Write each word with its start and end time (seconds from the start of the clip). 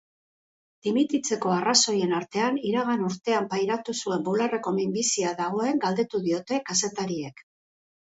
Dimititzeko 0.85 1.53
arrazoien 1.55 2.15
artean 2.21 2.57
iragan 2.71 3.05
urtean 3.09 3.47
pairatu 3.53 3.97
zuen 4.01 4.27
bularreko 4.31 4.77
minbizia 4.81 5.37
dagoen 5.45 5.87
galdetu 5.89 6.27
diote 6.29 6.63
kazetariek. 6.73 7.51